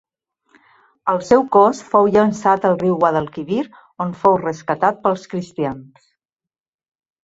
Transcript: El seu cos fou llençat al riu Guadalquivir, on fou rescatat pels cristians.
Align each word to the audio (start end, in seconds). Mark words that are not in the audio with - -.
El 1.13 1.21
seu 1.27 1.45
cos 1.57 1.83
fou 1.91 2.09
llençat 2.15 2.67
al 2.71 2.79
riu 2.81 2.97
Guadalquivir, 3.05 3.63
on 4.09 4.19
fou 4.25 4.43
rescatat 4.45 5.01
pels 5.09 5.33
cristians. 5.37 6.15